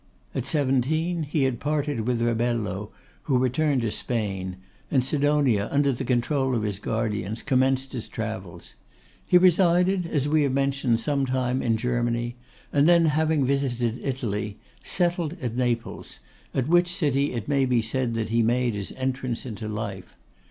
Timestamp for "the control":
5.93-6.55